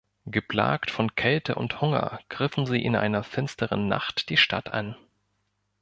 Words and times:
Geplagt 0.25 0.89
von 0.89 1.13
Kälte 1.13 1.53
und 1.53 1.79
Hunger 1.79 2.19
griffen 2.27 2.65
sie 2.65 2.83
in 2.83 2.95
einer 2.95 3.23
finsteren 3.23 3.87
Nacht 3.87 4.29
die 4.29 4.37
Stadt 4.37 4.73
an. 4.73 4.95